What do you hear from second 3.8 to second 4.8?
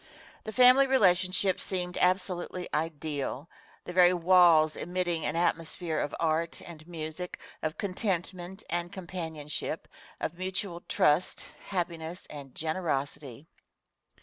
the very walls